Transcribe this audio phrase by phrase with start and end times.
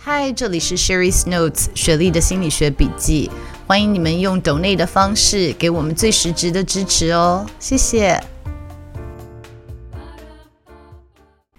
[0.00, 3.28] 嗨，这里是 Sherry's Notes 雪莉的心理学笔记，
[3.66, 8.22] 欢迎你们用 Donate 的方式给我们最实质的支持哦，谢谢。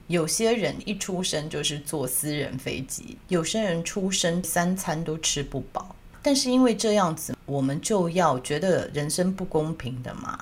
[0.07, 5.93] 有些人一出生就是坐私人飞机，有些人出生三餐都吃不饱，
[6.23, 10.39] 但是因为这样子，我们就要觉得人生不公平的嘛？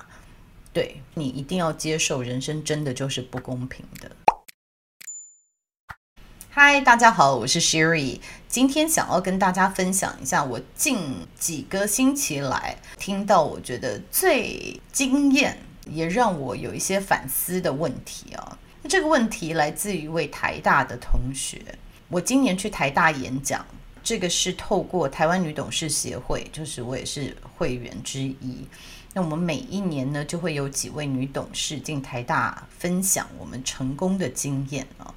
[0.72, 4.08] 对，你一定要接受，人生真的就是不公平的。
[6.60, 8.18] 嗨，大家好，我是 Sherry。
[8.48, 18.58] 今天想要跟大家分享一下我近几个星期来听到我觉得最惊艳，也让我有一些反思的问题啊。
[18.82, 21.62] 那这个问题来自于一位台大的同学。
[22.08, 23.64] 我今年去台大演讲，
[24.02, 28.66] 这个是透过台湾女董事协会，就是我也是会员之一。
[29.14, 35.14] 那我们每一年呢，就会有几位女董事进台大分享我们成功的经验啊。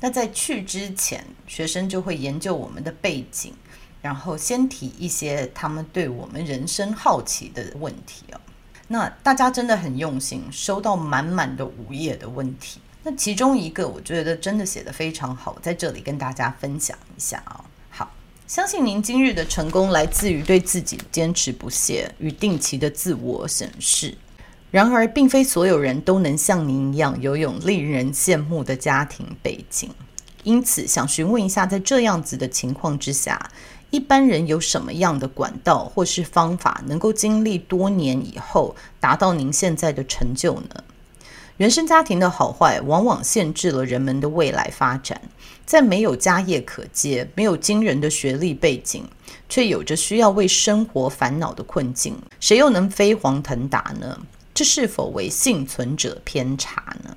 [0.00, 3.52] 那在去之前，学生就会研究我们的背景，
[4.00, 8.40] 然后先提一些他们对我们人生好奇的问题哦。
[8.86, 12.80] 那大家真的很用心，收到满满的五页的问题。
[13.02, 17.64] 那其中一个我觉得真的写得非常好，在这里跟大家分享一下啊。
[17.90, 18.10] 好，
[18.46, 24.16] 相信您今日的成功来自于对自己坚持不懈与定期的自我审视。
[24.70, 29.90] 然而，并非所有人都能像您一样拥有令人羡慕的家庭背景。
[30.44, 33.50] 因此，想询问一下，在这样子的情况之下，
[33.90, 40.84] 一般人有什么样的管道或是方法，能够经历多年以后达到您现在的成就呢？
[41.56, 45.20] 原生家庭的好坏，往往限制了人们的未来发展。
[45.66, 49.04] 在没有家业可接、没有惊人的学历背景，
[49.48, 54.18] 却有着需要为生活烦恼的困境，谁又能飞黄腾达呢？
[54.58, 57.16] 这是否为幸存者偏差呢？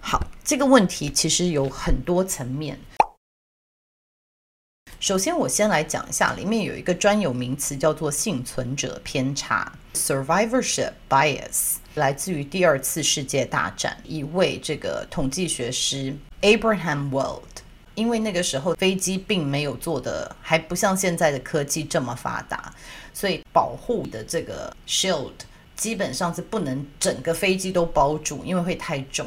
[0.00, 2.78] 好，这个问题其实有很多层面。
[5.00, 17.44] 首先，我先来讲一下，里面有一个专有名词叫做幸存者偏差 （survivorship bias），来自于第二次世界大战一位这个统计学师 Abraham Wald。
[17.94, 22.74] 因为那个时候飞机并没有做的还不像现在的科技这么发达，
[23.14, 25.32] 所以保护的这个 shield。
[25.78, 29.26] 基本上是不能整个飞机都包住，因为会太重。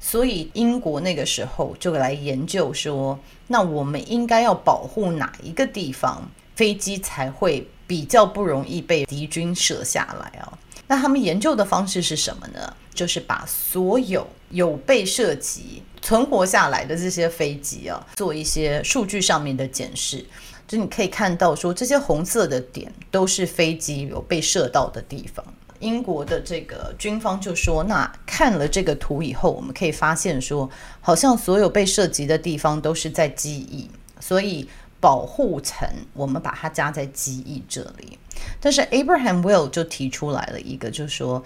[0.00, 3.16] 所以英国那个时候就来研究说，
[3.46, 10.58] 那我们应该要保护哪一个地方，飞机才会比较不容易被敌军射下来啊？
[10.88, 12.74] 那他们研究的方式是什么呢？
[12.92, 20.26] 就是把所有有被射击存活下来的这些飞机啊，做一些数据上面的检视。
[20.66, 25.44] 就你可以看到说，这些红色的点都是飞机有被射到的地方。
[25.82, 30.70] 英国的这个军方就说：“那看了这个图以后，我们可以发现说，
[31.00, 33.90] 好像所有被涉及的地方都是在机翼，
[34.20, 34.68] 所以
[35.00, 38.16] 保护层我们把它加在机翼这里。
[38.60, 41.42] 但是 Abraham Will 就提出来了一个，就是说，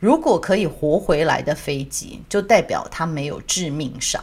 [0.00, 4.22] 如果可以活回来的飞机，就代表它没有致命伤。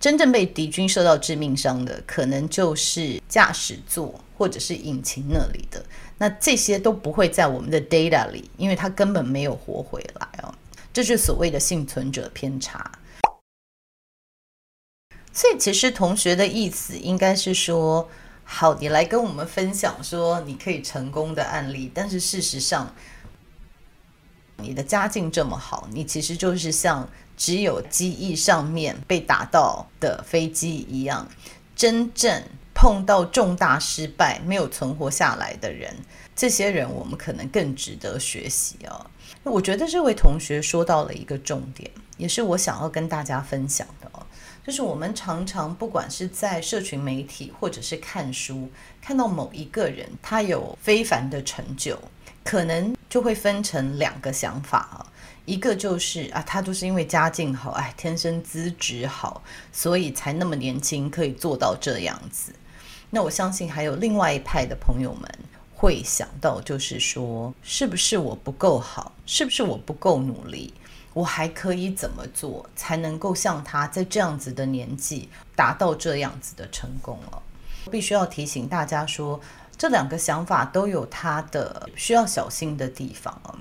[0.00, 5.84] 真正被敌军射到致命伤的，可能就是驾驶座或者是引擎那里的。”
[6.16, 10.54] 那这些都不会在我们的 data 里，因为它根本没有活回来哦。
[10.92, 12.92] 这是所谓的幸存者偏差。
[15.32, 18.08] 所以其实同学的意思应该是说，
[18.42, 22.94] 好，你来跟我们分享说你可以成功的案例，但是事实上，
[24.56, 27.08] 你的家境这么好，你其实就是像
[27.40, 31.26] 只有机翼上面被打到的飞机一样，
[31.74, 32.44] 真正。
[32.72, 35.94] 碰到重大失败没有存活下来的人，
[36.34, 39.04] 这些人我们可能更值得学习哦。
[39.42, 44.09] 我觉得这位同学说到了一个重点，也是我想要跟大家分享的。
[44.66, 48.70] 就是我们常常不管是在社群媒体或者是看书，
[49.00, 51.98] 看到某一个人他有非凡的成就，
[52.44, 55.06] 可能就会分成两个想法啊。
[55.46, 59.42] 一个就是啊，他就是因为家境好，哎，天生资质好，
[59.72, 62.52] 所以才那么年轻可以做到这样子。
[63.08, 65.28] 那我相信还有另外一派的朋友们
[65.74, 69.12] 会想到，就是说，是不是我不够好？
[69.26, 70.72] 是不是我不够努力？
[71.12, 77.42] 我还可以怎么做才能够像他在这样子的年纪达到这样子的成功了？
[77.90, 79.40] 必须要提醒大家说，
[79.76, 83.56] 这两个想法都有它的需要小心的地方啊。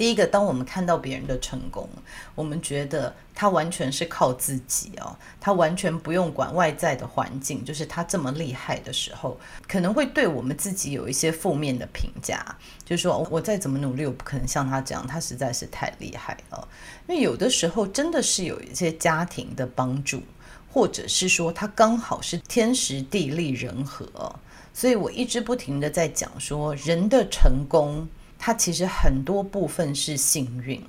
[0.00, 1.86] 第一个，当我们看到别人的成功，
[2.34, 9.38] 我们觉得他完全是靠自己哦，他完全不用管外在的环境，就是他这么厉害的时候，
[9.68, 12.42] 可能会对我们自己有一些负面的评价，
[12.82, 16.66] 就是说我再怎么努力，我不可能像他这样，他实在是太厉害了。
[17.06, 20.22] 因为有的时候真的是有一些家庭的帮助，
[20.72, 24.34] 或者是说他刚好是天时地利人和，
[24.72, 28.08] 所以我一直不停地在讲说人的成功。
[28.42, 30.82] 它其实很多部分是幸运，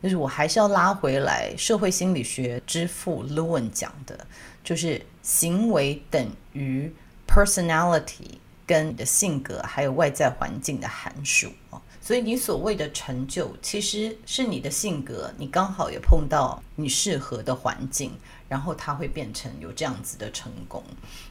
[0.00, 4.24] 就是我还是要拉回来，社会心理学之父 Lewin 讲的，
[4.62, 6.92] 就是行为等于
[7.26, 11.48] personality 跟你的性格还有外在环境的函数。
[11.70, 18.12] 啊，所以你所谓的成就，其实是你的性格，你刚好也碰到你适合的环境，
[18.52, 20.82] 然后他会变成有这样子的成功。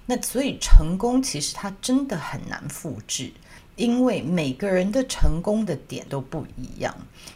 [0.07, 3.31] 那所以成功其实它真的很难复制。
[3.75, 6.95] 因为每个人的成功的点都不一样，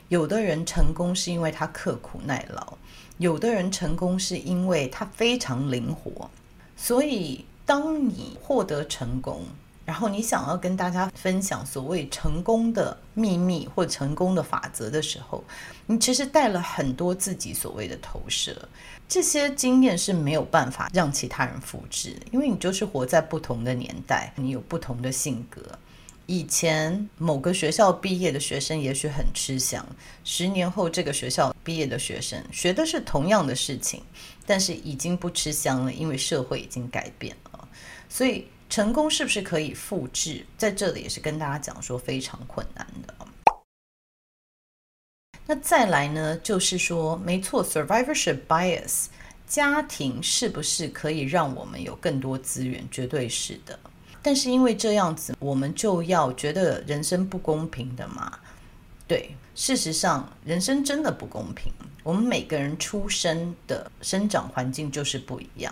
[0.10, 2.74] 有的人成功是因为他刻苦耐劳，
[3.20, 6.30] 有的人成功是因为他非常灵活。
[6.76, 9.44] 所以，当你获得成功，
[9.86, 15.44] 然后你想要跟大家分享所谓成功的秘密或成功的法则的时候，
[15.86, 18.68] 你其实带了很多自己所谓的投射，
[19.08, 25.62] 这些经验是没有办法让其他人复制的，因为你就是活在不同的年代，你有不同的性格。
[26.28, 29.86] 以前某个学校毕业的学生也许很吃香，
[30.24, 34.02] 十年后这个学校毕业的学生学的是同样的事情，
[34.44, 37.68] 但是已经不吃香了，因为社会已经改变了。
[38.10, 40.46] 所以成功是不是可以复制？
[40.58, 43.16] 在这里也是跟大家讲说非常困难的。
[45.48, 49.06] 那再来呢，就是说没错，survivorship bias，
[49.48, 52.84] 家庭是不是可以让我们有更多资源？
[52.90, 53.80] 绝对是的。
[54.24, 58.40] 但是因为这样子，我们就要觉得人生不公平的嘛？
[59.08, 61.72] 对，事实上人生真的不公平。
[62.02, 65.72] 我们每个人出生的生长环境就是不一样。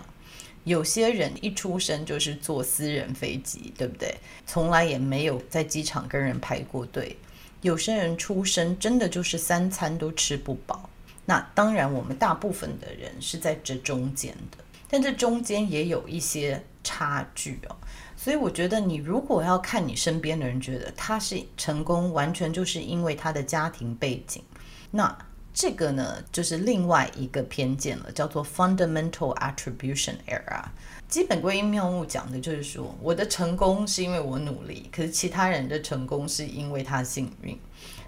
[0.64, 4.16] 有些人一出生就是坐私人飞机，对不对？
[4.46, 7.18] 从来也没有在机场跟人排过队。
[7.62, 10.90] 有些人出生真的就是三餐都吃不饱。
[11.26, 14.58] 那当然，我们大部分的人是在这中间的，
[14.90, 17.76] 但这中间也有一些差距哦。
[18.18, 24.44] 所以我觉得，你如果要看你身边的人觉得他是成功，完全就是因为他的家庭背景，
[24.92, 25.18] 那
[25.54, 30.64] 这个呢，就是另外一个偏见了，叫做 fundamental attribution error。
[31.08, 37.58] 基本归因谬误讲的就是说，我的成功是因为我努力，可是其他人的成功是因为他幸运。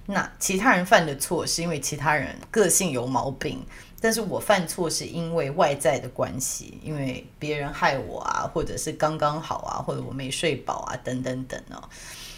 [0.07, 3.63] 那其他人犯的错是因为其他人个性有毛病。
[4.01, 11.81] 但是我犯错是因为外在的关系，因为别人害我啊，或者是刚刚好啊，或者我没睡饱啊，等等等哦。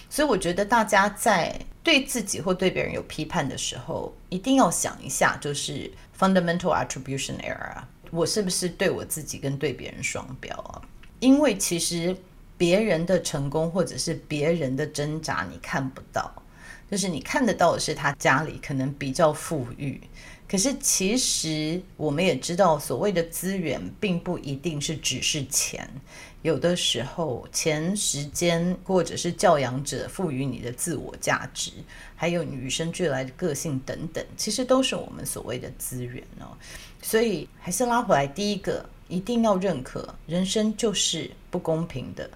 [0.10, 7.82] 所以我觉得大家在对自己或对别人有批判的时候，一定要想一下，就是 fundamental attribution error，
[8.12, 10.82] 我是不是对我自己跟对别人双标啊？
[11.20, 12.16] 因为其实
[12.58, 16.32] 别人的成功或者是别人的挣扎，你看不到，
[16.90, 20.02] 就是你看得到的是他家里可能比较富裕。
[20.50, 25.86] 可是，其实我们也知道，所谓的资源并不一定是只是钱，
[26.42, 31.72] 有的时候钱、时间，或者是教养者赋予你的自我价值，
[32.16, 36.56] 还有与生俱来的个性等等，其实都是我们所谓的资源哦。
[37.02, 42.30] 所以，还是拉回来，第一个一定要认可，人生就是不公平的。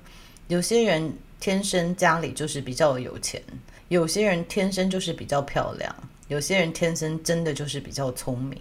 [0.49, 3.41] 有些人天生家里就是比较有钱，
[3.87, 5.95] 有些人天生就是比较漂亮。
[6.31, 8.57] 有些人天生真的就是比较聪明，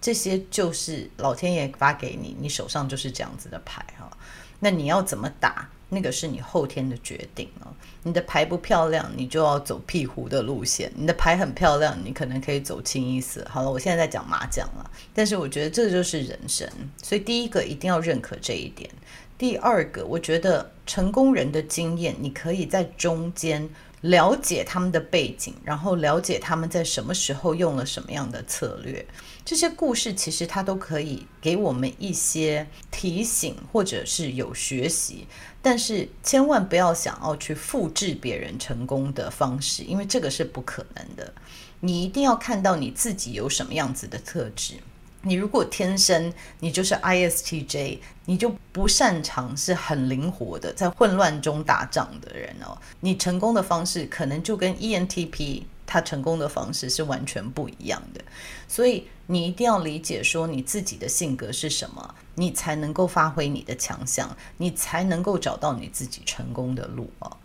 [0.00, 4.10] 这些就是老天爷发给你，你手上就是这样子的牌哈。
[4.58, 7.70] 那你要怎么打，那个是你后天的决定哦。
[8.02, 13.46] 你的牌不漂亮，你就要走壁虎的路线；你的牌很漂亮，你可能可以走清一色。
[13.48, 16.68] 好了，我现在在讲麻将了，但是我觉得这就是人生，
[17.00, 18.90] 所以第一个一定要认可这一点。
[19.38, 23.70] 第二个，我觉得成功人的经验，你可以在中间。
[24.04, 29.04] 了解他们的背景，然后了解他们在什么时候用了什么样的策略，
[29.46, 35.26] 这些故事其实它都可以给我们一些提醒，或者是有学习。
[35.62, 41.32] 但是千万不要想要去复制别人成功的方式，因为这个是不可能的。
[41.80, 44.74] 你一定要看到你自己有什么样子的特质。
[45.24, 52.78] 你如果天生你就是 ISTJ，你就不擅长是很灵活的，在混乱中打仗的人哦。
[53.00, 55.64] 你成功的方式可能就跟 ENTP。
[55.86, 58.24] 他成功的方式是完全不一样的。
[58.66, 67.36] 所以你一定要理解说你自己的性格是什么，你才能够发挥你的强项，你才能够找到你自己成功的路哦。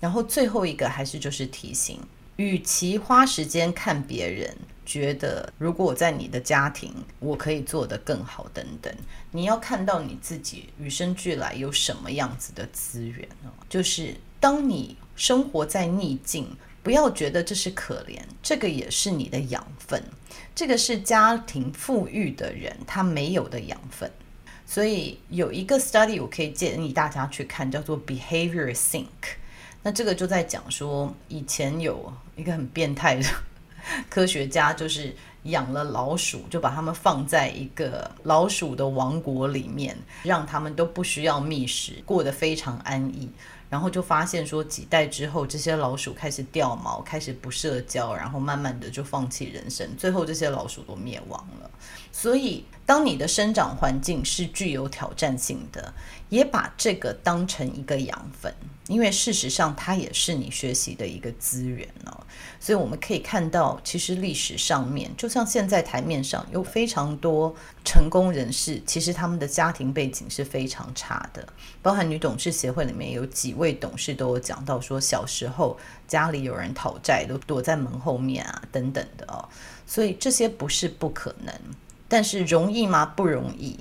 [0.00, 2.00] 然后最后一个还是就是提醒，
[2.36, 4.56] 与其花时间看别人，
[4.90, 8.92] 觉得如果我在你的家庭，我可以做得更好等等，
[9.30, 13.50] 你要看到你自己与生俱来有什么样子的资源哦。
[13.68, 16.44] 就是当你生活在逆境，
[16.82, 20.02] 不要觉得这是可怜，这个也是你的养分，
[20.56, 24.10] 这个是家庭富裕的人他没有的养分。
[24.66, 29.06] 所以有一个 study 我可以建议大家去看，叫做 Behavior Sync。
[29.84, 33.22] 那这个就在讲说，以前有一个很变态的
[34.08, 43.30] 科学家，就是养了老鼠，就把它们放在一个老鼠的王国里面，让它们都不需要觅食，过得非常安逸。
[43.68, 51.70] 然后就发现说，几代之后，这些老鼠开始掉毛，开始不社交，然后慢慢的就放弃人生，最后这些老鼠都灭亡了。
[52.10, 55.94] 所以，当你的生长环境是具有挑战性的，
[56.28, 58.52] 也把这个当成一个养分。
[58.88, 62.26] 因为事实上，它也是你学习的一个资源哦。
[62.58, 67.54] 所以我们可以看到，其实历史上面，就像现在台面上有非常多
[67.84, 71.46] 成功人士，其实他们的家庭背景是非常差的。
[71.80, 75.78] 包含女董事协会里面有几位董事都有讲到，说小时候
[76.08, 79.48] 家里有人讨债，都躲在门后面啊，等等的哦。
[79.86, 81.54] 所以这些不是不可能，
[82.10, 83.06] 但是容易吗？
[83.06, 83.78] 不容易。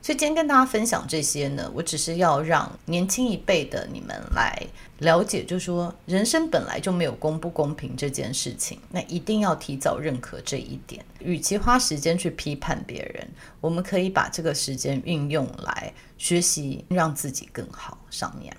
[0.00, 4.62] 所以今天跟大家分享这些呢，我只是要让年轻一辈的你们来
[4.98, 11.02] 了解，就是说人生本来就没有公不公平这件事情，那一定要提早认可这一点。
[11.20, 13.26] 与其花时间去批判别人，
[13.62, 17.98] 我们可以把这个时间运用来学习，让自己更好。
[18.10, 18.54] 上面。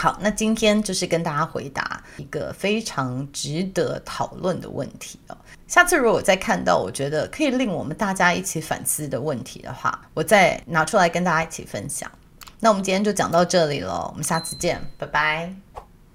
[0.00, 5.36] 好，那今天就是跟大家回答一个非常值得讨论的问题哦。
[5.66, 12.10] 下次如果再看到我觉得可以令我们大家一起反思的问题的话，我再拿出来跟大家一起分享。
[12.60, 15.89] 那我们今天就讲到这里了，我们下次见，拜拜。